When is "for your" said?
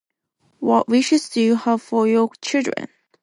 1.79-2.31